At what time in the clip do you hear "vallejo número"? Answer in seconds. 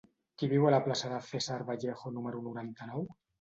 1.69-2.43